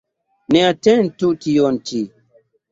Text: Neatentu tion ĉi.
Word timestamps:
Neatentu 0.55 1.31
tion 1.45 1.81
ĉi. 1.91 2.05